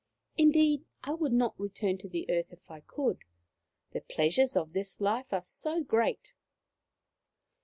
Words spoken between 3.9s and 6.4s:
the pleasures of this life are so great.